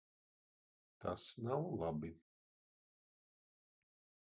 [1.01, 2.11] Tas nav labi.